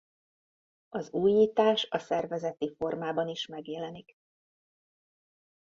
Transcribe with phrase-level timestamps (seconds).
[0.89, 4.15] Az újítás a szervezeti formában is megjelenik.